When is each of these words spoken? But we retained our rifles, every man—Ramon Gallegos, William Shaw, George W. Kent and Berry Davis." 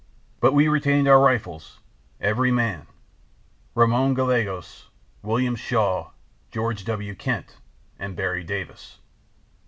But 0.39 0.53
we 0.53 0.67
retained 0.67 1.07
our 1.07 1.19
rifles, 1.19 1.77
every 2.19 2.49
man—Ramon 2.49 4.15
Gallegos, 4.15 4.89
William 5.21 5.55
Shaw, 5.55 6.09
George 6.49 6.83
W. 6.85 7.13
Kent 7.13 7.57
and 7.99 8.15
Berry 8.15 8.43
Davis." 8.43 8.97